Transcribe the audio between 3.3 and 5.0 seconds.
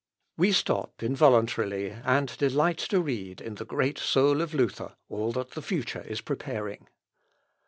in the great soul of Luther